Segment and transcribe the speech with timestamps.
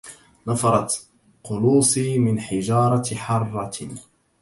[0.47, 1.07] نفرت
[1.43, 3.71] قلوصي من حجارة حرة